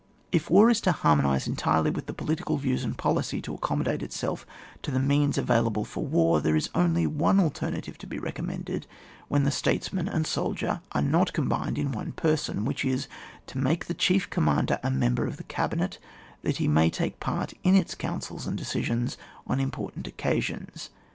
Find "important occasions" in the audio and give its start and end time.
19.59-20.89